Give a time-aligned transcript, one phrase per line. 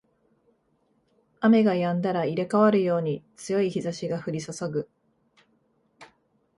[1.41, 4.89] 雨が止んだら入れ替わるように強い日差しが降りそそぐ